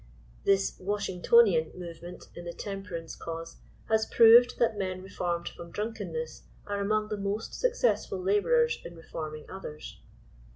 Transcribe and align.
The 0.45 0.55
* 0.75 0.79
Washingtonian' 0.79 1.73
movement 1.77 2.29
in 2.33 2.43
the 2.45 2.53
Temperance 2.53 3.15
cause 3.15 3.57
has 3.87 4.07
proved 4.07 4.57
that 4.57 4.75
men 4.75 5.03
reformed 5.03 5.49
from 5.49 5.69
drunkenness 5.69 6.41
are 6.65 6.81
among 6.81 7.09
the 7.09 7.17
mos^ 7.17 7.53
successful 7.53 8.17
laborers 8.19 8.79
in 8.83 8.95
reforming 8.95 9.45
others. 9.47 9.99